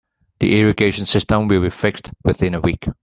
The 0.39 0.59
irrigation 0.59 1.05
system 1.05 1.47
will 1.47 1.61
be 1.61 1.69
fixed 1.69 2.09
within 2.23 2.55
a 2.55 2.59
week. 2.61 2.87